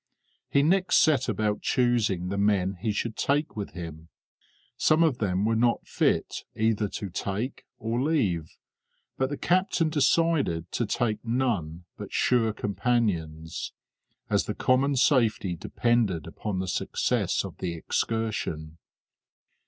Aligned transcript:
He 0.49 0.63
next 0.63 0.97
set 0.97 1.29
about 1.29 1.61
choosing 1.61 2.29
the 2.29 2.37
men 2.39 2.73
he 2.81 2.91
should 2.91 3.15
take 3.15 3.55
with 3.55 3.73
him; 3.73 4.09
some 4.75 5.03
of 5.03 5.19
them 5.19 5.45
were 5.45 5.55
not 5.55 5.87
fit 5.87 6.43
either 6.55 6.87
to 6.87 7.11
take 7.11 7.65
or 7.77 8.01
leave, 8.01 8.57
but 9.19 9.29
the 9.29 9.37
captain 9.37 9.89
decided 9.91 10.71
to 10.71 10.87
take 10.87 11.23
none 11.23 11.85
but 11.97 12.11
sure 12.11 12.51
companions, 12.51 13.73
as 14.27 14.45
the 14.45 14.55
common 14.55 14.95
safety 14.95 15.55
depended 15.55 16.25
upon 16.25 16.57
the 16.57 16.67
success 16.67 17.43
of 17.45 17.57
the 17.59 17.73
excursion. 17.75 18.79